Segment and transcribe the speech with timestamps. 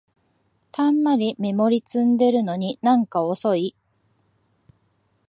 [0.71, 3.75] たんまりメモリ積んでるのになんか遅い